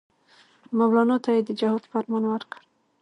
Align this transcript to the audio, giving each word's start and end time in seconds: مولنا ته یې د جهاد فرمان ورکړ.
مولنا 0.77 1.17
ته 1.23 1.29
یې 1.35 1.41
د 1.45 1.49
جهاد 1.59 1.83
فرمان 1.91 2.23
ورکړ. 2.27 2.59